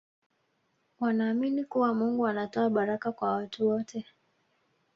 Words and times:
wanaamini 0.99 1.63
kuwa 1.65 1.93
mungu 1.93 2.27
anatoa 2.27 2.69
baraka 2.69 3.11
kwa 3.11 3.31
watu 3.33 3.67
wote 3.67 4.05